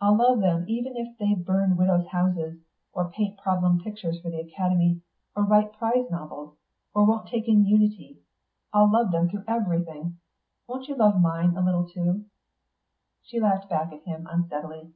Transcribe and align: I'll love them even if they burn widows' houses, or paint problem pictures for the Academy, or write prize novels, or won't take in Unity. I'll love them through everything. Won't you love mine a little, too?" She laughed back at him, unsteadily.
I'll 0.00 0.16
love 0.16 0.40
them 0.40 0.64
even 0.66 0.96
if 0.96 1.16
they 1.16 1.32
burn 1.36 1.76
widows' 1.76 2.08
houses, 2.08 2.58
or 2.92 3.08
paint 3.08 3.38
problem 3.38 3.78
pictures 3.78 4.20
for 4.20 4.28
the 4.28 4.40
Academy, 4.40 5.00
or 5.36 5.44
write 5.44 5.74
prize 5.74 6.10
novels, 6.10 6.56
or 6.92 7.04
won't 7.06 7.28
take 7.28 7.46
in 7.46 7.64
Unity. 7.64 8.18
I'll 8.72 8.90
love 8.90 9.12
them 9.12 9.28
through 9.28 9.44
everything. 9.46 10.18
Won't 10.66 10.88
you 10.88 10.96
love 10.96 11.20
mine 11.22 11.56
a 11.56 11.64
little, 11.64 11.88
too?" 11.88 12.24
She 13.22 13.38
laughed 13.38 13.68
back 13.70 13.92
at 13.92 14.02
him, 14.02 14.26
unsteadily. 14.28 14.92